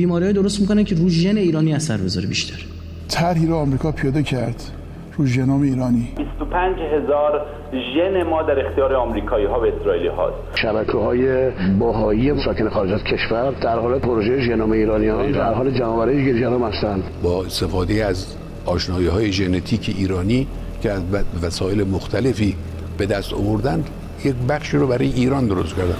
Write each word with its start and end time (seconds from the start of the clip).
بیماری 0.00 0.32
درست 0.32 0.60
می‌کنن 0.60 0.84
که 0.84 0.94
رو 0.94 1.08
ژن 1.08 1.36
ایرانی 1.36 1.74
اثر 1.74 1.96
بذاره 1.96 2.26
بیشتر. 2.26 2.64
طرحی 3.08 3.46
رو 3.46 3.54
آمریکا 3.54 3.92
پیاده 3.92 4.22
کرد. 4.22 4.62
رو 5.16 5.26
ژنوم 5.26 5.62
ایرانی. 5.62 6.08
25 6.16 6.76
هزار 6.78 7.46
ژن 7.72 8.22
ما 8.22 8.42
در 8.42 8.66
اختیار 8.66 8.94
آمریکایی 8.94 9.46
ها 9.46 9.60
و 9.60 9.64
اسرائیلی 9.64 10.08
هاست. 10.08 10.36
شبکه 10.54 10.98
های 10.98 11.50
باهایی 11.78 12.44
ساکن 12.44 12.68
خارج 12.68 12.92
از 12.92 13.00
کشور 13.04 13.50
در 13.50 13.78
حال 13.78 13.98
پروژه 13.98 14.40
ژنوم 14.40 14.72
ایرانیان 14.72 15.32
در 15.32 15.54
حال 15.54 15.70
جمعآوری 15.70 16.38
ژنوم 16.38 16.64
هستند. 16.64 17.02
با 17.22 17.44
استفاده 17.44 18.04
از 18.04 18.36
آشنایی 18.66 19.06
های 19.06 19.32
ژنتیک 19.32 19.94
ایرانی 19.98 20.46
که 20.82 20.90
از 20.90 21.02
وسایل 21.42 21.84
مختلفی 21.84 22.56
به 22.98 23.06
دست 23.06 23.32
آوردن 23.34 23.84
یک 24.24 24.34
بخشی 24.48 24.76
رو 24.76 24.86
برای 24.86 25.12
ایران 25.12 25.46
درست 25.46 25.76
کردن 25.76 25.96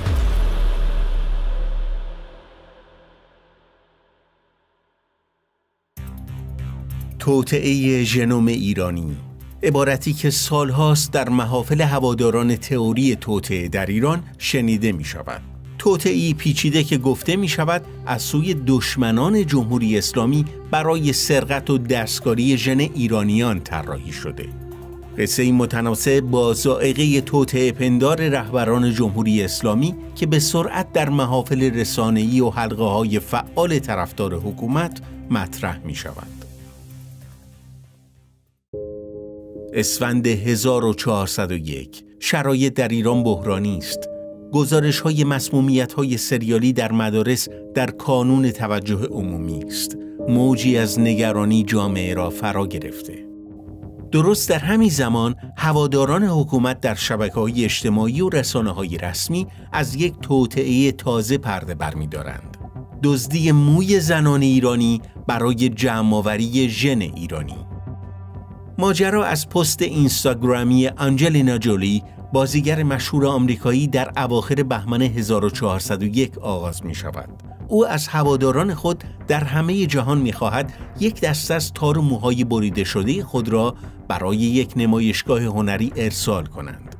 توطعه 7.20 8.04
ژنوم 8.04 8.46
ایرانی 8.46 9.16
عبارتی 9.62 10.12
که 10.12 10.30
سالهاست 10.30 11.12
در 11.12 11.28
محافل 11.28 11.80
هواداران 11.80 12.56
تئوری 12.56 13.16
توطعه 13.16 13.68
در 13.68 13.86
ایران 13.86 14.22
شنیده 14.38 14.92
می 14.92 15.04
شود. 15.04 15.40
توطعی 15.78 16.34
پیچیده 16.34 16.84
که 16.84 16.98
گفته 16.98 17.36
می 17.36 17.48
شود 17.48 17.82
از 18.06 18.22
سوی 18.22 18.54
دشمنان 18.66 19.46
جمهوری 19.46 19.98
اسلامی 19.98 20.44
برای 20.70 21.12
سرقت 21.12 21.70
و 21.70 21.78
دستکاری 21.78 22.56
ژن 22.56 22.80
ایرانیان 22.80 23.60
طراحی 23.60 24.12
شده. 24.12 24.48
قصه 25.18 25.52
متناسب 25.52 26.20
با 26.20 26.52
زائقه 26.52 27.20
توطعه 27.20 27.72
پندار 27.72 28.28
رهبران 28.28 28.92
جمهوری 28.92 29.42
اسلامی 29.42 29.94
که 30.14 30.26
به 30.26 30.38
سرعت 30.38 30.92
در 30.92 31.08
محافل 31.08 31.62
رسانه‌ای 31.62 32.40
و 32.40 32.50
حلقه 32.50 32.84
های 32.84 33.18
فعال 33.18 33.78
طرفدار 33.78 34.34
حکومت 34.34 35.00
مطرح 35.30 35.80
می 35.84 35.94
شود. 35.94 36.39
اسفند 39.74 40.26
1401 40.26 42.04
شرایط 42.20 42.74
در 42.74 42.88
ایران 42.88 43.22
بحرانی 43.22 43.78
است. 43.78 44.08
گزارش 44.52 45.00
های 45.00 45.24
مسمومیت 45.24 45.92
های 45.92 46.16
سریالی 46.16 46.72
در 46.72 46.92
مدارس 46.92 47.48
در 47.74 47.90
کانون 47.90 48.50
توجه 48.50 49.06
عمومی 49.10 49.64
است. 49.64 49.96
موجی 50.28 50.78
از 50.78 51.00
نگرانی 51.00 51.64
جامعه 51.64 52.14
را 52.14 52.30
فرا 52.30 52.66
گرفته. 52.66 53.26
درست 54.12 54.48
در 54.48 54.58
همین 54.58 54.88
زمان 54.88 55.34
هواداران 55.56 56.24
حکومت 56.24 56.80
در 56.80 56.94
شبکه 56.94 57.34
های 57.34 57.64
اجتماعی 57.64 58.20
و 58.20 58.28
رسانه 58.28 58.70
های 58.70 58.98
رسمی 58.98 59.46
از 59.72 59.94
یک 59.94 60.14
توطعه 60.22 60.92
تازه 60.92 61.38
پرده 61.38 61.74
برمیدارند. 61.74 62.56
دزدی 63.02 63.52
موی 63.52 64.00
زنان 64.00 64.42
ایرانی 64.42 65.02
برای 65.26 65.68
جمعآوری 65.68 66.68
ژن 66.68 67.00
ایرانی 67.00 67.69
ماجرا 68.80 69.24
از 69.24 69.48
پست 69.48 69.82
اینستاگرامی 69.82 70.88
آنجلینا 70.88 71.58
جولی 71.58 72.02
بازیگر 72.32 72.82
مشهور 72.82 73.26
آمریکایی 73.26 73.86
در 73.86 74.12
اواخر 74.16 74.62
بهمن 74.62 75.02
1401 75.02 76.38
آغاز 76.38 76.86
می 76.86 76.94
شود. 76.94 77.28
او 77.68 77.86
از 77.86 78.08
هواداران 78.08 78.74
خود 78.74 79.04
در 79.28 79.44
همه 79.44 79.86
جهان 79.86 80.18
می 80.18 80.32
خواهد 80.32 80.72
یک 81.00 81.20
دست 81.20 81.50
از 81.50 81.72
تار 81.72 81.98
و 81.98 82.02
موهای 82.02 82.44
بریده 82.44 82.84
شده 82.84 83.24
خود 83.24 83.48
را 83.48 83.74
برای 84.08 84.36
یک 84.36 84.72
نمایشگاه 84.76 85.42
هنری 85.42 85.92
ارسال 85.96 86.46
کنند. 86.46 86.96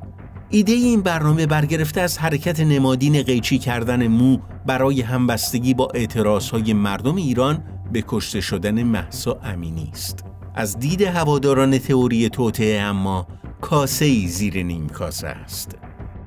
ایده 0.49 0.73
این 0.73 1.01
برنامه 1.01 1.45
برگرفته 1.45 2.01
از 2.01 2.17
حرکت 2.17 2.59
نمادین 2.59 3.23
قیچی 3.23 3.59
کردن 3.59 4.07
مو 4.07 4.37
برای 4.65 5.01
همبستگی 5.01 5.73
با 5.73 5.87
اعتراضهای 5.93 6.73
مردم 6.73 7.15
ایران 7.15 7.63
به 7.91 8.03
کشته 8.07 8.41
شدن 8.41 8.83
محسا 8.83 9.39
امینی 9.43 9.89
است. 9.93 10.30
از 10.55 10.79
دید 10.79 11.01
هواداران 11.01 11.77
تئوری 11.77 12.29
توطعه 12.29 12.81
اما 12.81 13.27
کاسه 13.61 14.05
ای 14.05 14.27
زیر 14.27 14.63
نیم 14.63 14.87
کاسه 14.87 15.27
است. 15.27 15.77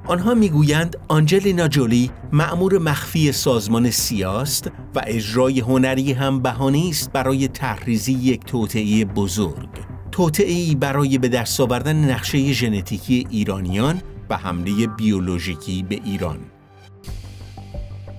آنها 0.07 0.35
می‌گویند 0.35 0.97
آنجلینا 1.09 1.69
جولی 1.69 2.11
مأمور 2.33 2.79
مخفی 2.79 3.33
سازمان 3.33 3.91
سیاست 3.91 4.71
و 4.95 5.03
اجرای 5.07 5.61
هنری 5.61 6.13
هم 6.13 6.43
بهانه 6.43 6.87
است 6.91 7.13
برای 7.13 7.49
تحریزی 7.49 8.13
یک 8.13 8.45
توطعه 8.45 9.05
بزرگ. 9.05 9.69
توطعه 10.13 10.75
برای 10.75 11.19
به 11.19 11.29
دست 11.29 11.61
آوردن 11.61 12.11
نقشه 12.11 12.53
ژنتیکی 12.53 13.27
ایرانیان 13.31 14.03
و 14.31 14.37
حمله 14.37 14.87
بیولوژیکی 14.87 15.83
به 15.83 16.01
ایران. 16.05 16.39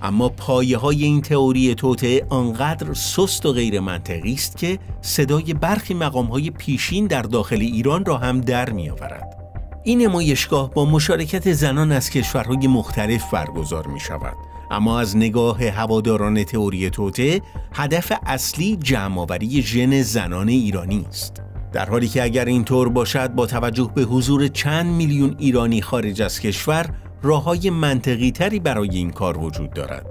اما 0.05 0.29
پایه 0.29 0.77
های 0.77 1.03
این 1.03 1.21
تئوری 1.21 1.75
توطعه 1.75 2.25
آنقدر 2.29 2.93
سست 2.93 3.45
و 3.45 3.51
غیر 3.51 3.79
منطقی 3.79 4.33
است 4.33 4.57
که 4.57 4.79
صدای 5.01 5.53
برخی 5.53 5.93
مقام 5.93 6.25
های 6.25 6.49
پیشین 6.49 7.07
در 7.07 7.21
داخل 7.21 7.61
ایران 7.61 8.05
را 8.05 8.17
هم 8.17 8.41
در 8.41 8.69
می 8.69 8.89
آورد. 8.89 9.37
این 9.83 10.01
نمایشگاه 10.01 10.71
با 10.73 10.85
مشارکت 10.85 11.53
زنان 11.53 11.91
از 11.91 12.09
کشورهای 12.09 12.67
مختلف 12.67 13.33
برگزار 13.33 13.87
می 13.87 13.99
شود. 13.99 14.35
اما 14.71 14.99
از 14.99 15.17
نگاه 15.17 15.63
هواداران 15.63 16.43
تئوری 16.43 16.89
توطعه 16.89 17.41
هدف 17.73 18.11
اصلی 18.25 18.75
جمعآوری 18.75 19.61
ژن 19.61 20.01
زنان 20.01 20.49
ایرانی 20.49 21.05
است. 21.09 21.41
در 21.73 21.89
حالی 21.89 22.07
که 22.07 22.23
اگر 22.23 22.45
اینطور 22.45 22.89
باشد 22.89 23.33
با 23.33 23.45
توجه 23.45 23.91
به 23.95 24.01
حضور 24.01 24.47
چند 24.47 24.85
میلیون 24.85 25.35
ایرانی 25.39 25.81
خارج 25.81 26.21
از 26.21 26.39
کشور 26.39 26.89
راه 27.25 27.43
های 27.43 27.69
منطقی 27.69 28.31
تری 28.31 28.59
برای 28.59 28.89
این 28.89 29.09
کار 29.09 29.37
وجود 29.37 29.73
دارد. 29.73 30.05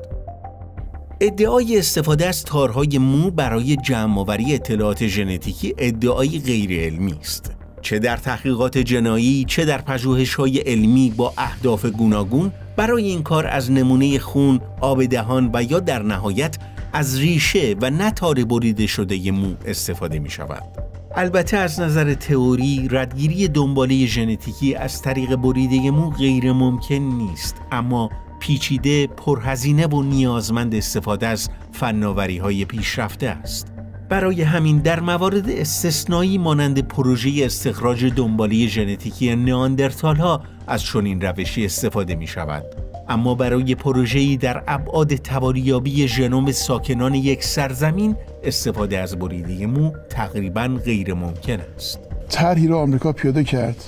ادعای 1.20 1.78
استفاده 1.78 2.26
از 2.26 2.44
تارهای 2.44 2.98
مو 2.98 3.30
برای 3.30 3.76
جمعآوری 3.76 4.54
اطلاعات 4.54 5.06
ژنتیکی 5.06 5.74
ادعایی 5.78 6.40
غیر 6.40 6.84
علمی 6.84 7.14
است. 7.20 7.52
چه 7.82 7.98
در 7.98 8.16
تحقیقات 8.16 8.78
جنایی 8.78 9.44
چه 9.48 9.64
در 9.64 9.80
پژوهش‌های 9.80 10.58
علمی 10.58 11.10
با 11.16 11.32
اهداف 11.38 11.86
گوناگون 11.86 12.52
برای 12.76 13.04
این 13.04 13.22
کار 13.22 13.46
از 13.46 13.70
نمونه 13.70 14.18
خون، 14.18 14.60
آب 14.80 15.04
دهان 15.04 15.50
و 15.54 15.62
یا 15.62 15.80
در 15.80 16.02
نهایت 16.02 16.58
از 16.92 17.18
ریشه 17.18 17.76
و 17.80 17.90
نتار 17.90 18.44
بریده 18.44 18.86
شده 18.86 19.32
مو 19.32 19.54
استفاده 19.66 20.18
می 20.18 20.30
شود. 20.30 20.83
البته 21.16 21.56
از 21.56 21.80
نظر 21.80 22.14
تئوری 22.14 22.88
ردگیری 22.90 23.48
دنباله 23.48 24.06
ژنتیکی 24.06 24.74
از 24.74 25.02
طریق 25.02 25.36
بریده 25.36 25.90
مو 25.90 26.10
غیر 26.10 26.52
ممکن 26.52 26.94
نیست 26.94 27.56
اما 27.72 28.10
پیچیده 28.40 29.06
پرهزینه 29.06 29.86
و 29.86 30.02
نیازمند 30.02 30.74
استفاده 30.74 31.26
از 31.26 31.48
فناوری 31.72 32.38
های 32.38 32.64
پیشرفته 32.64 33.28
است. 33.28 33.72
برای 34.08 34.42
همین 34.42 34.78
در 34.78 35.00
موارد 35.00 35.50
استثنایی 35.50 36.38
مانند 36.38 36.88
پروژه 36.88 37.44
استخراج 37.44 38.04
دنباله 38.04 38.66
ژنتیکی 38.66 39.36
نیاندرتال 39.36 40.16
ها 40.16 40.42
از 40.66 40.82
چنین 40.82 41.20
روشی 41.20 41.64
استفاده 41.64 42.14
می 42.14 42.26
شود 42.26 42.83
اما 43.08 43.34
برای 43.34 43.74
پروژه‌ای 43.74 44.36
در 44.36 44.62
ابعاد 44.66 45.14
تواریابی 45.14 46.08
ژنوم 46.08 46.52
ساکنان 46.52 47.14
یک 47.14 47.44
سرزمین 47.44 48.16
استفاده 48.42 48.98
از 48.98 49.18
بریده 49.18 49.66
مو 49.66 49.92
تقریبا 50.10 50.78
غیر 50.84 51.14
ممکن 51.14 51.60
است. 51.76 51.98
طرحی 52.28 52.66
را 52.66 52.82
آمریکا 52.82 53.12
پیاده 53.12 53.44
کرد 53.44 53.84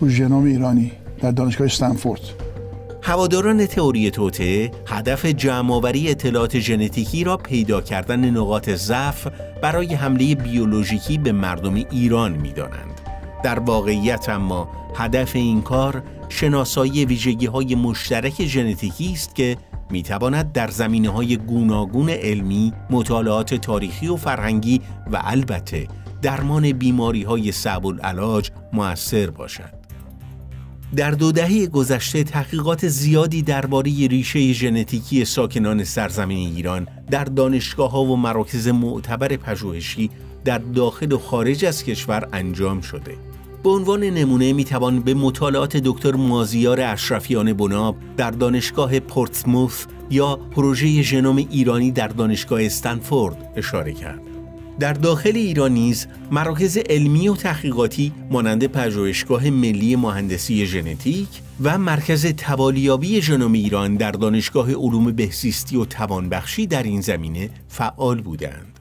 رو 0.00 0.08
ژنوم 0.08 0.44
ایرانی 0.44 0.92
در 1.20 1.30
دانشگاه 1.30 1.66
استنفورد. 1.66 2.20
هواداران 3.02 3.66
تئوری 3.66 4.10
توته 4.10 4.70
هدف 4.86 5.26
جمعآوری 5.26 6.10
اطلاعات 6.10 6.58
ژنتیکی 6.58 7.24
را 7.24 7.36
پیدا 7.36 7.80
کردن 7.80 8.30
نقاط 8.30 8.70
ضعف 8.70 9.26
برای 9.62 9.94
حمله 9.94 10.34
بیولوژیکی 10.34 11.18
به 11.18 11.32
مردم 11.32 11.74
ایران 11.74 12.32
می‌دانند. 12.32 13.00
در 13.44 13.58
واقعیت 13.58 14.28
اما 14.28 14.68
هدف 14.94 15.36
این 15.36 15.62
کار 15.62 16.02
شناسایی 16.28 17.04
ویژگی 17.04 17.46
های 17.46 17.74
مشترک 17.74 18.44
ژنتیکی 18.44 19.12
است 19.12 19.34
که 19.34 19.56
می 19.90 20.02
تواند 20.02 20.52
در 20.52 20.68
زمینه 20.68 21.08
های 21.08 21.36
گوناگون 21.36 22.10
علمی، 22.10 22.72
مطالعات 22.90 23.54
تاریخی 23.54 24.08
و 24.08 24.16
فرهنگی 24.16 24.80
و 25.12 25.20
البته 25.24 25.88
درمان 26.22 26.72
بیماری 26.72 27.22
های 27.22 27.52
صعب 27.52 27.86
العلاج 27.86 28.50
موثر 28.72 29.30
باشد. 29.30 29.76
در 30.96 31.10
دو 31.10 31.32
دهه 31.32 31.66
گذشته 31.66 32.24
تحقیقات 32.24 32.88
زیادی 32.88 33.42
درباره 33.42 33.90
ریشه 33.90 34.52
ژنتیکی 34.52 35.24
ساکنان 35.24 35.84
سرزمین 35.84 36.54
ایران 36.56 36.88
در 37.10 37.24
دانشگاه 37.24 37.90
ها 37.90 38.04
و 38.04 38.16
مراکز 38.16 38.68
معتبر 38.68 39.28
پژوهشی 39.28 40.10
در 40.44 40.58
داخل 40.58 41.12
و 41.12 41.18
خارج 41.18 41.64
از 41.64 41.84
کشور 41.84 42.28
انجام 42.32 42.80
شده. 42.80 43.35
به 43.66 43.72
عنوان 43.72 44.04
نمونه 44.04 44.52
می 44.52 44.64
توان 44.64 45.00
به 45.00 45.14
مطالعات 45.14 45.76
دکتر 45.76 46.12
مازیار 46.12 46.80
اشرفیان 46.80 47.52
بناب 47.52 47.96
در 48.16 48.30
دانشگاه 48.30 49.00
پورتسموث 49.00 49.84
یا 50.10 50.36
پروژه 50.36 51.02
ژنوم 51.02 51.36
ایرانی 51.36 51.90
در 51.90 52.08
دانشگاه 52.08 52.64
استنفورد 52.64 53.52
اشاره 53.56 53.92
کرد. 53.92 54.20
در 54.80 54.92
داخل 54.92 55.32
ایران 55.34 55.72
نیز 55.72 56.06
مراکز 56.30 56.76
علمی 56.76 57.28
و 57.28 57.34
تحقیقاتی 57.34 58.12
مانند 58.30 58.66
پژوهشگاه 58.66 59.50
ملی 59.50 59.96
مهندسی 59.96 60.66
ژنتیک 60.66 61.28
و 61.62 61.78
مرکز 61.78 62.26
توالیابی 62.26 63.22
ژنوم 63.22 63.52
ایران 63.52 63.96
در 63.96 64.12
دانشگاه 64.12 64.72
علوم 64.72 65.12
بهزیستی 65.12 65.76
و 65.76 65.84
توانبخشی 65.84 66.66
در 66.66 66.82
این 66.82 67.00
زمینه 67.00 67.50
فعال 67.68 68.20
بودند. 68.20 68.75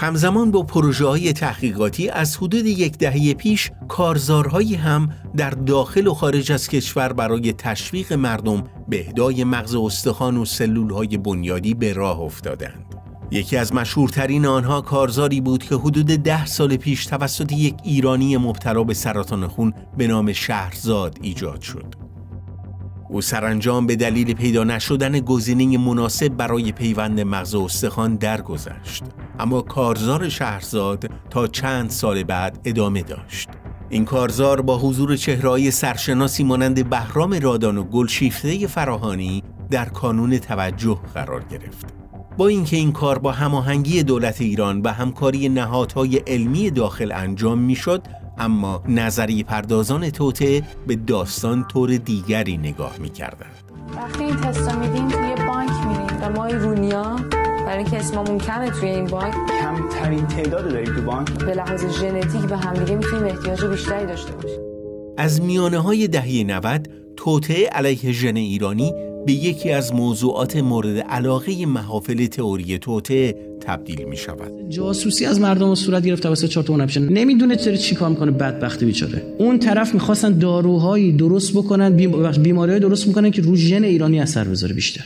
همزمان 0.00 0.50
با 0.50 0.62
پروژه 0.62 1.06
های 1.06 1.32
تحقیقاتی 1.32 2.08
از 2.08 2.36
حدود 2.36 2.66
یک 2.66 2.98
دهه 2.98 3.34
پیش 3.34 3.70
کارزارهایی 3.88 4.74
هم 4.74 5.10
در 5.36 5.50
داخل 5.50 6.06
و 6.06 6.14
خارج 6.14 6.52
از 6.52 6.68
کشور 6.68 7.12
برای 7.12 7.52
تشویق 7.52 8.12
مردم 8.12 8.64
به 8.88 9.00
اهدای 9.06 9.44
مغز 9.44 9.74
استخوان 9.74 10.36
و 10.36 10.44
سلول 10.44 10.90
های 10.90 11.16
بنیادی 11.16 11.74
به 11.74 11.92
راه 11.92 12.20
افتادند. 12.20 12.84
یکی 13.30 13.56
از 13.56 13.74
مشهورترین 13.74 14.46
آنها 14.46 14.80
کارزاری 14.80 15.40
بود 15.40 15.62
که 15.62 15.74
حدود 15.74 16.06
ده 16.06 16.46
سال 16.46 16.76
پیش 16.76 17.06
توسط 17.06 17.52
یک 17.52 17.74
ایرانی 17.84 18.36
مبتلا 18.36 18.84
به 18.84 18.94
سرطان 18.94 19.46
خون 19.46 19.72
به 19.96 20.06
نام 20.06 20.32
شهرزاد 20.32 21.18
ایجاد 21.22 21.60
شد. 21.60 21.99
او 23.12 23.20
سرانجام 23.20 23.86
به 23.86 23.96
دلیل 23.96 24.34
پیدا 24.34 24.64
نشدن 24.64 25.20
گزینه 25.20 25.78
مناسب 25.78 26.28
برای 26.28 26.72
پیوند 26.72 27.20
مغز 27.20 27.54
و 27.54 27.62
استخوان 27.62 28.16
درگذشت. 28.16 29.04
اما 29.38 29.60
کارزار 29.60 30.28
شهرزاد 30.28 31.10
تا 31.30 31.46
چند 31.46 31.90
سال 31.90 32.22
بعد 32.22 32.60
ادامه 32.64 33.02
داشت. 33.02 33.48
این 33.88 34.04
کارزار 34.04 34.60
با 34.60 34.78
حضور 34.78 35.16
چهرهای 35.16 35.70
سرشناسی 35.70 36.44
مانند 36.44 36.90
بهرام 36.90 37.34
رادان 37.34 37.78
و 37.78 37.84
گلشیفته 37.84 38.66
فراهانی 38.66 39.42
در 39.70 39.88
کانون 39.88 40.38
توجه 40.38 41.00
قرار 41.14 41.44
گرفت. 41.50 41.86
با 42.36 42.48
اینکه 42.48 42.76
این 42.76 42.92
کار 42.92 43.18
با 43.18 43.32
هماهنگی 43.32 44.02
دولت 44.02 44.40
ایران 44.40 44.82
و 44.82 44.88
همکاری 44.88 45.48
نهادهای 45.48 46.16
علمی 46.16 46.70
داخل 46.70 47.12
انجام 47.12 47.58
می‌شد 47.58 48.02
اما 48.40 48.82
نظری 48.88 49.42
پردازان 49.42 50.10
توته 50.10 50.62
به 50.86 50.96
داستان 50.96 51.66
طور 51.72 51.96
دیگری 51.96 52.56
نگاه 52.56 52.98
می‌کردند. 52.98 53.54
وقتی 53.96 54.24
این 54.24 54.36
تستا 54.36 54.78
میدیم 54.78 55.08
توی 55.08 55.46
بانک 55.46 55.70
میریم 55.70 56.22
و 56.22 56.30
ما 56.36 56.44
ایرونیا 56.44 57.16
برای 57.66 57.78
اینکه 57.78 57.96
اسممون 57.96 58.38
کمه 58.38 58.70
توی 58.70 58.88
این 58.88 59.04
بانک 59.04 59.34
کمترین 59.62 60.26
تعداد 60.26 60.70
داریم 60.70 60.94
تو 60.94 61.02
بانک. 61.02 61.28
به 61.44 61.54
لحاظ 61.54 61.84
ژنتیک 62.00 62.40
به 62.40 62.56
همدیگه 62.56 62.94
می‌تونیم 62.96 63.24
احتیاج 63.24 63.64
بیشتری 63.64 64.06
داشته 64.06 64.32
باشیم. 64.32 64.60
از 65.18 65.42
میانه 65.42 65.78
های 65.78 66.08
دهه 66.08 66.44
90 66.44 66.88
توطعه 67.16 67.66
علیه 67.66 68.12
ژن 68.12 68.36
ایرانی 68.36 68.94
به 69.26 69.32
یکی 69.32 69.70
از 69.72 69.94
موضوعات 69.94 70.56
مورد 70.56 70.98
علاقه 70.98 71.66
محافل 71.66 72.26
تئوری 72.26 72.78
توته 72.78 73.34
تبدیل 73.70 74.04
می 74.04 74.16
شود. 74.16 74.52
جاسوسی 74.68 75.26
از 75.26 75.40
مردم 75.40 75.74
صورت 75.74 76.06
گرفت 76.06 76.22
توسط 76.22 76.48
چهار 76.48 76.66
تا 76.66 76.76
نمیشه 76.76 77.00
نمی‌دونه 77.00 77.56
چرا 77.56 77.74
چیکار 77.74 78.08
می‌کنه 78.08 78.30
بدبخت 78.30 78.84
بیچاره. 78.84 79.22
اون 79.38 79.58
طرف 79.58 79.94
می‌خواستن 79.94 80.38
داروهایی 80.38 81.12
درست 81.12 81.58
بکنن 81.58 81.96
بیماری 82.42 82.80
درست 82.80 83.08
می‌کنن 83.08 83.30
که 83.30 83.42
رو 83.42 83.56
ژن 83.56 83.84
ایرانی 83.84 84.20
اثر 84.20 84.44
بذاره 84.44 84.74
بیشتر. 84.74 85.04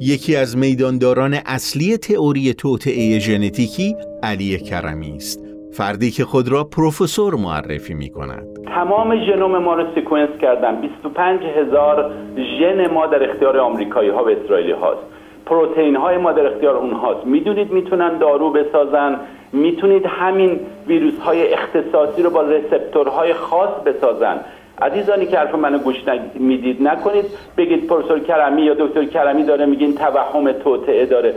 یکی 0.00 0.36
از 0.36 0.56
میدانداران 0.56 1.34
اصلی 1.46 1.96
تئوری 1.96 2.54
توطعه 2.54 3.18
ژنتیکی 3.18 3.96
علی 4.22 4.58
کرمی 4.58 5.12
است. 5.16 5.40
فردی 5.72 6.10
که 6.10 6.24
خود 6.24 6.48
را 6.48 6.64
پروفسور 6.64 7.34
معرفی 7.34 7.94
می 7.94 8.10
کند 8.10 8.46
تمام 8.74 9.08
ژنوم 9.26 9.58
ما 9.58 9.74
رو 9.74 9.94
سیکونس 9.94 10.28
کردن. 10.42 10.80
25 10.80 11.40
هزار 11.58 12.12
ژن 12.58 12.92
ما 12.94 13.06
در 13.06 13.30
اختیار 13.30 13.58
آمریکایی 13.58 14.10
ها 14.10 14.24
و 14.24 14.28
اسرائیلی 14.28 14.72
هاست 14.72 15.13
پروتئین 15.46 15.96
های 15.96 16.16
ما 16.16 16.32
در 16.32 16.46
اختیار 16.46 16.76
اونهاست. 16.76 17.26
می‌دونید 17.26 17.72
می‌تونن 17.72 18.18
دارو 18.18 18.50
بسازن. 18.50 19.20
می‌تونید 19.52 20.02
همین 20.06 20.60
ویروس 20.86 21.18
های 21.18 21.54
اختصاصی 21.54 22.22
رو 22.22 22.30
با 22.30 22.42
رسپتورهای 22.42 23.34
خاص 23.34 23.70
بسازن. 23.86 24.40
عزیزانی 24.82 25.26
که 25.26 25.38
حرف 25.38 25.54
منو 25.54 25.78
گوش 25.78 25.96
می‌دید 26.34 26.82
نکنید. 26.82 27.24
بگید 27.56 27.86
پروفسور 27.86 28.20
کرمی 28.20 28.62
یا 28.62 28.74
دکتر 28.74 29.04
کرمی 29.04 29.44
داره 29.44 29.66
میگین 29.66 29.94
توهم 29.94 30.52
توطعه 30.52 31.06
داره. 31.06 31.34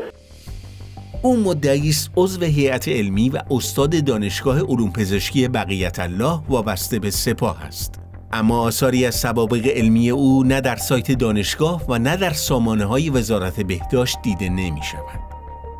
او 1.23 1.37
مدعی 1.37 1.89
است 1.89 2.11
عضو 2.17 2.45
هیئت 2.45 2.87
علمی 2.87 3.29
و 3.29 3.37
استاد 3.51 4.05
دانشگاه 4.05 4.59
علوم 4.59 4.91
پزشکی 4.93 5.47
بقیت 5.47 5.99
الله 5.99 6.39
وابسته 6.49 6.99
به 6.99 7.09
سپاه 7.09 7.65
است. 7.65 8.06
اما 8.31 8.59
آثاری 8.59 9.05
از 9.05 9.15
سوابق 9.15 9.67
علمی 9.67 10.09
او 10.09 10.43
نه 10.43 10.61
در 10.61 10.75
سایت 10.75 11.11
دانشگاه 11.11 11.81
و 11.89 11.99
نه 11.99 12.17
در 12.17 12.33
سامانه 12.33 12.85
های 12.85 13.09
وزارت 13.09 13.59
بهداشت 13.61 14.17
دیده 14.23 14.49
نمی 14.49 14.81
شود. 14.91 15.19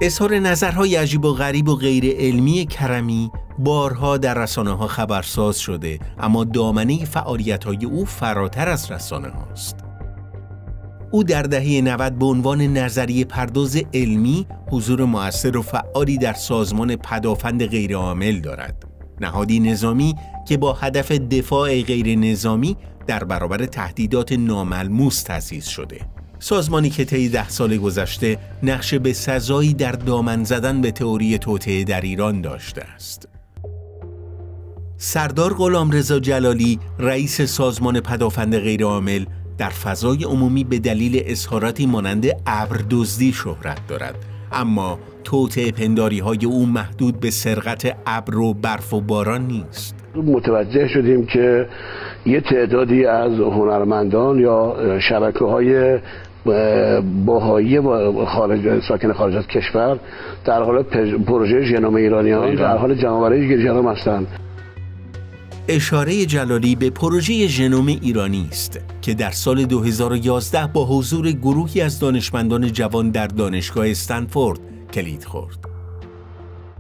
اظهار 0.02 0.40
نظرهای 0.40 0.96
عجیب 0.96 1.26
و 1.26 1.34
غریب 1.34 1.70
و 1.70 1.76
غیر 1.76 2.16
علمی 2.18 2.66
کرمی 2.66 3.32
بارها 3.60 4.18
در 4.18 4.34
رسانه 4.34 4.78
ها 4.78 4.88
خبرساز 4.88 5.60
شده 5.60 6.00
اما 6.20 6.44
دامنه 6.44 7.06
فعالیت 7.06 7.64
های 7.64 7.86
او 7.86 8.06
فراتر 8.06 8.70
از 8.70 8.92
رسانه 8.92 9.30
هاست. 9.30 9.76
او 11.12 11.24
در 11.24 11.44
دهه 11.44 11.82
90 11.82 12.20
به 12.20 12.26
عنوان 12.26 12.62
نظریه 12.62 13.26
پرداز 13.26 13.82
علمی 13.94 14.48
حضور 14.72 15.06
موثر 15.06 15.58
و 15.58 15.62
فعالی 15.62 16.18
در 16.18 16.34
سازمان 16.34 16.96
پدافند 16.96 17.66
غیرعامل 17.66 18.40
دارد. 18.40 18.87
نهادی 19.22 19.60
نظامی 19.60 20.16
که 20.48 20.58
با 20.58 20.74
هدف 20.74 21.12
دفاع 21.12 21.82
غیر 21.82 22.18
نظامی 22.18 22.78
در 23.08 23.24
برابر 23.24 23.66
تهدیدات 23.66 24.32
ناملموس 24.32 25.24
تأسیس 25.24 25.68
شده. 25.68 26.02
سازمانی 26.40 26.90
که 26.90 27.06
طی 27.06 27.30
ده 27.30 27.50
سال 27.50 27.78
گذشته 27.78 28.38
نقش 28.64 28.94
به 28.94 29.14
سزایی 29.14 29.74
در 29.74 29.92
دامن 29.92 30.44
زدن 30.44 30.82
به 30.82 30.92
تئوری 30.92 31.38
توطعه 31.38 31.84
در 31.84 32.02
ایران 32.02 32.42
داشته 32.42 32.82
است. 32.82 33.28
سردار 34.98 35.54
غلام 35.54 35.92
رضا 35.92 36.20
جلالی 36.20 36.80
رئیس 37.00 37.42
سازمان 37.42 38.00
پدافند 38.00 38.58
غیرعامل 38.58 39.26
در 39.58 39.70
فضای 39.70 40.24
عمومی 40.24 40.64
به 40.64 40.80
دلیل 40.80 41.22
اظهاراتی 41.26 41.86
مانند 41.86 42.26
ابر 42.46 42.82
دزدی 42.90 43.34
شهرت 43.34 43.88
دارد 43.88 44.16
اما 44.52 45.00
توت 45.24 45.80
پنداری 45.82 46.20
های 46.20 46.46
او 46.46 46.66
محدود 46.66 47.20
به 47.20 47.30
سرقت 47.30 47.96
ابر 48.06 48.38
و 48.38 48.54
برف 48.54 48.94
و 48.94 49.02
باران 49.02 49.42
نیست. 49.48 49.96
متوجه 50.16 50.88
شدیم 50.88 51.26
که 51.26 51.68
یه 52.26 52.42
تعدادی 52.42 53.06
از 53.06 53.32
هنرمندان 53.40 54.40
یا 54.40 54.76
شبکه 55.10 55.46
های 55.46 56.00
باهایی 57.26 57.82
خارج 58.26 58.82
ساکن 58.88 59.14
خارج 59.14 59.36
از 59.36 59.48
کشور 59.48 60.00
در 60.46 60.64
حال 60.64 60.84
پروژه 61.28 61.64
ژنوم 61.64 61.96
ایرانیان 61.96 62.56
در 62.56 62.78
حال 62.78 62.96
جمعآوری 62.96 63.48
گیرجرام 63.48 63.88
هستند 63.88 64.28
اشاره 65.70 66.26
جلالی 66.26 66.76
به 66.76 66.90
پروژه 66.90 67.48
ژنوم 67.48 67.88
ایرانی 67.88 68.48
است 68.52 68.80
که 69.02 69.14
در 69.14 69.32
سال 69.32 69.66
2011 69.66 70.68
با 70.68 70.86
حضور 70.86 71.32
گروهی 71.32 71.82
از 71.82 72.00
دانشمندان 72.00 72.72
جوان 72.72 73.10
در 73.10 73.28
دانشگاه 73.28 73.90
استنفورد 73.90 74.60
کلید 74.94 75.24
خورد. 75.24 75.58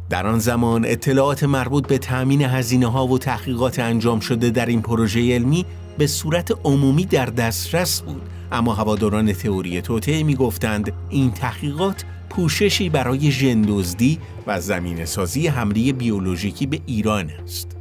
در 0.09 0.27
آن 0.27 0.39
زمان 0.39 0.85
اطلاعات 0.85 1.43
مربوط 1.43 1.87
به 1.87 1.97
تأمین 1.97 2.41
هزینه 2.41 2.87
ها 2.87 3.07
و 3.07 3.19
تحقیقات 3.19 3.79
انجام 3.79 4.19
شده 4.19 4.49
در 4.49 4.65
این 4.65 4.81
پروژه 4.81 5.33
علمی 5.35 5.65
به 5.97 6.07
صورت 6.07 6.51
عمومی 6.63 7.05
در 7.05 7.25
دسترس 7.25 8.01
بود 8.01 8.21
اما 8.51 8.73
هواداران 8.73 9.33
تئوری 9.33 9.81
توته 9.81 10.23
می 10.23 10.35
گفتند 10.35 10.93
این 11.09 11.31
تحقیقات 11.31 12.05
پوششی 12.29 12.89
برای 12.89 13.31
ژندزدی 13.31 14.19
و 14.47 14.61
زمین 14.61 15.05
سازی 15.05 15.47
حمله 15.47 15.93
بیولوژیکی 15.93 16.65
به 16.65 16.79
ایران 16.85 17.29
است. 17.43 17.76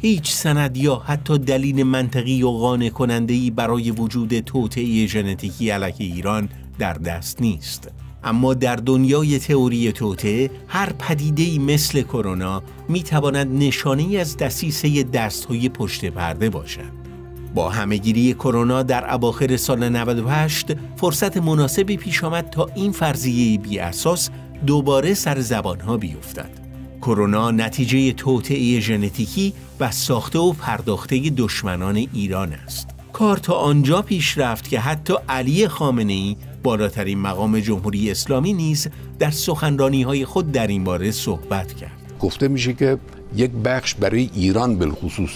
هیچ 0.00 0.32
سند 0.32 0.76
یا 0.76 1.02
حتی 1.06 1.38
دلیل 1.38 1.84
منطقی 1.84 2.42
و 2.42 2.48
قانع 2.48 2.88
کننده 2.88 3.50
برای 3.50 3.90
وجود 3.90 4.40
توطعه 4.40 5.06
ژنتیکی 5.06 5.70
علیه 5.70 5.94
ایران 5.98 6.48
در 6.78 6.92
دست 6.92 7.40
نیست. 7.40 7.90
اما 8.24 8.54
در 8.54 8.76
دنیای 8.76 9.38
تئوری 9.38 9.92
توطعه 9.92 10.50
هر 10.68 10.92
پدیده‌ای 10.92 11.58
مثل 11.58 12.02
کرونا 12.02 12.62
می‌تواند 12.88 13.62
نشانه 13.62 14.18
از 14.18 14.36
دسیسه 14.36 15.02
دستهای 15.02 15.68
پشت 15.68 16.04
پرده 16.04 16.50
باشد. 16.50 17.06
با 17.54 17.70
همهگیری 17.70 18.34
کرونا 18.34 18.82
در 18.82 19.14
اواخر 19.14 19.56
سال 19.56 19.88
98 19.88 20.66
فرصت 20.96 21.36
مناسبی 21.36 21.96
پیش 21.96 22.24
آمد 22.24 22.50
تا 22.50 22.68
این 22.74 22.92
فرضیه 22.92 23.58
بی 23.58 23.78
اساس 23.78 24.30
دوباره 24.66 25.14
سر 25.14 25.40
زبانها 25.40 25.96
بیفتد. 25.96 26.65
کرونا 27.06 27.50
نتیجه 27.50 28.12
توطعه 28.12 28.80
ژنتیکی 28.80 29.52
و 29.80 29.90
ساخته 29.90 30.38
و 30.38 30.52
پرداخته 30.52 31.30
دشمنان 31.36 31.96
ایران 31.96 32.52
است. 32.52 32.88
کار 33.12 33.36
تا 33.36 33.54
آنجا 33.54 34.02
پیش 34.02 34.38
رفت 34.38 34.68
که 34.68 34.80
حتی 34.80 35.14
علی 35.28 35.68
خامنه 35.68 36.12
ای 36.12 36.36
بالاترین 36.62 37.18
مقام 37.18 37.60
جمهوری 37.60 38.10
اسلامی 38.10 38.52
نیز 38.52 38.88
در 39.18 39.30
سخنرانی 39.30 40.02
های 40.02 40.24
خود 40.24 40.52
در 40.52 40.66
این 40.66 40.84
باره 40.84 41.10
صحبت 41.10 41.72
کرد. 41.72 41.90
گفته 42.20 42.48
میشه 42.48 42.72
که 42.72 42.98
یک 43.36 43.50
بخش 43.50 43.94
برای 43.94 44.30
ایران 44.34 44.78
بالخصوص 44.78 45.30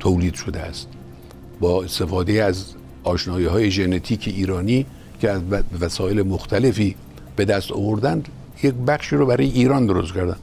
تولید 0.00 0.34
شده 0.34 0.60
است 0.60 0.88
با 1.60 1.84
استفاده 1.84 2.44
از 2.44 2.64
آشنایی 3.04 3.46
های 3.46 3.70
ژنتیک 3.70 4.28
ایرانی 4.36 4.86
که 5.20 5.30
از 5.30 5.42
وسایل 5.80 6.22
مختلفی 6.22 6.96
به 7.36 7.44
دست 7.44 7.72
آوردن 7.72 8.22
یک 8.62 8.74
بخشی 8.74 9.16
رو 9.16 9.26
برای 9.26 9.46
ایران 9.46 9.86
درست 9.86 10.14
کردن 10.14 10.36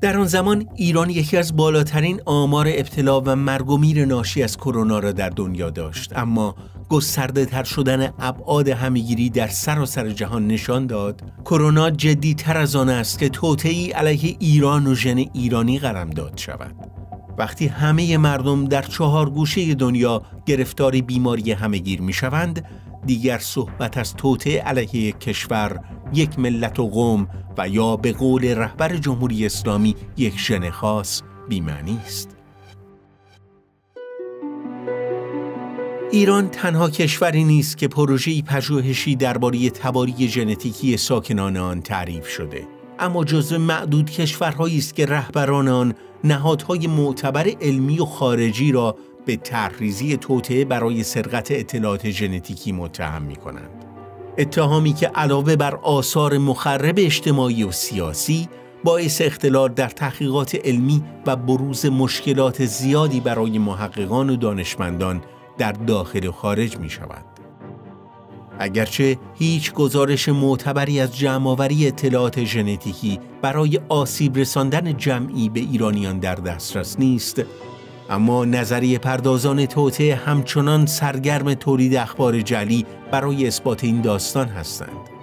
در 0.00 0.18
آن 0.18 0.26
زمان 0.26 0.66
ایران 0.74 1.10
یکی 1.10 1.36
از 1.36 1.56
بالاترین 1.56 2.20
آمار 2.24 2.66
ابتلا 2.68 3.20
و 3.20 3.36
مرگ 3.36 3.70
و 3.70 3.78
میر 3.78 4.04
ناشی 4.04 4.42
از 4.42 4.56
کرونا 4.56 4.98
را 4.98 5.12
در 5.12 5.28
دنیا 5.28 5.70
داشت. 5.70 6.16
اما 6.16 6.54
گسترده 6.88 7.44
تر 7.44 7.64
شدن 7.64 8.12
ابعاد 8.18 8.68
همگیری 8.68 9.30
در 9.30 9.46
سراسر 9.46 10.08
جهان 10.08 10.46
نشان 10.46 10.86
داد 10.86 11.22
کرونا 11.44 11.90
جدی 11.90 12.34
تر 12.34 12.56
از 12.56 12.76
آن 12.76 12.88
است 12.88 13.18
که 13.18 13.28
توطئه‌ای 13.28 13.90
علیه 13.90 14.36
ایران 14.40 14.86
و 14.86 14.94
ژن 14.94 15.18
ایرانی 15.18 15.78
داد 15.78 16.32
شود. 16.36 16.74
وقتی 17.38 17.66
همه 17.66 18.18
مردم 18.18 18.64
در 18.64 18.82
چهار 18.82 19.30
گوشه 19.30 19.74
دنیا 19.74 20.22
گرفتاری 20.46 21.02
بیماری 21.02 21.52
همهگیر 21.52 22.00
می 22.00 22.12
شوند 22.12 22.64
دیگر 23.06 23.38
صحبت 23.38 23.96
از 23.96 24.14
توطعه 24.14 24.60
علیه 24.60 25.12
کشور 25.12 25.80
یک 26.16 26.38
ملت 26.38 26.78
و 26.78 26.88
قوم 26.88 27.28
و 27.58 27.68
یا 27.68 27.96
به 27.96 28.12
قول 28.12 28.44
رهبر 28.44 28.96
جمهوری 28.96 29.46
اسلامی 29.46 29.96
یک 30.16 30.38
ژن 30.38 30.70
خاص 30.70 31.22
بیمعنی 31.48 31.98
است 32.04 32.36
ایران 36.10 36.48
تنها 36.48 36.90
کشوری 36.90 37.44
نیست 37.44 37.78
که 37.78 37.88
پروژه‌ای 37.88 38.42
پژوهشی 38.42 39.16
درباره 39.16 39.70
تباری 39.70 40.28
ژنتیکی 40.28 40.96
ساکنان 40.96 41.56
آن 41.56 41.82
تعریف 41.82 42.28
شده 42.28 42.66
اما 42.98 43.24
جزو 43.24 43.58
معدود 43.58 44.10
کشورهایی 44.10 44.78
است 44.78 44.94
که 44.94 45.06
رهبران 45.06 45.68
آن 45.68 45.94
نهادهای 46.24 46.86
معتبر 46.86 47.50
علمی 47.60 47.98
و 47.98 48.04
خارجی 48.04 48.72
را 48.72 48.96
به 49.26 49.36
تحریزی 49.36 50.16
توطعه 50.16 50.64
برای 50.64 51.02
سرقت 51.02 51.48
اطلاعات 51.50 52.10
ژنتیکی 52.10 52.72
متهم 52.72 53.22
می 53.22 53.36
کنند. 53.36 53.85
اتهامی 54.38 54.92
که 54.92 55.06
علاوه 55.06 55.56
بر 55.56 55.74
آثار 55.74 56.38
مخرب 56.38 56.94
اجتماعی 56.98 57.64
و 57.64 57.72
سیاسی 57.72 58.48
باعث 58.84 59.20
اختلال 59.20 59.68
در 59.68 59.88
تحقیقات 59.88 60.54
علمی 60.64 61.02
و 61.26 61.36
بروز 61.36 61.86
مشکلات 61.86 62.64
زیادی 62.64 63.20
برای 63.20 63.58
محققان 63.58 64.30
و 64.30 64.36
دانشمندان 64.36 65.22
در 65.58 65.72
داخل 65.72 66.26
و 66.26 66.32
خارج 66.32 66.78
می 66.78 66.90
شود. 66.90 67.24
اگرچه 68.58 69.18
هیچ 69.34 69.72
گزارش 69.72 70.28
معتبری 70.28 71.00
از 71.00 71.16
جمعآوری 71.16 71.86
اطلاعات 71.86 72.44
ژنتیکی 72.44 73.20
برای 73.42 73.80
آسیب 73.88 74.36
رساندن 74.36 74.96
جمعی 74.96 75.48
به 75.48 75.60
ایرانیان 75.60 76.18
در 76.18 76.34
دسترس 76.34 76.98
نیست 76.98 77.42
اما 78.10 78.44
نظریه 78.44 78.98
پردازان 78.98 79.66
توطعه 79.66 80.14
همچنان 80.14 80.86
سرگرم 80.86 81.54
تولید 81.54 81.94
اخبار 81.94 82.40
جلی 82.40 82.86
برای 83.10 83.46
اثبات 83.46 83.84
این 83.84 84.00
داستان 84.00 84.48
هستند. 84.48 85.16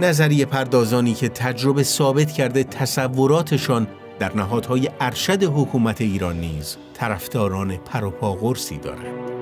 نظریه 0.00 0.44
پردازانی 0.44 1.14
که 1.14 1.28
تجربه 1.28 1.82
ثابت 1.82 2.32
کرده 2.32 2.64
تصوراتشان 2.64 3.86
در 4.18 4.36
نهادهای 4.36 4.90
ارشد 5.00 5.42
حکومت 5.44 6.00
ایران 6.00 6.40
نیز 6.40 6.76
طرفداران 6.94 7.76
پروپاگرسی 7.76 8.78
دارند. 8.78 9.32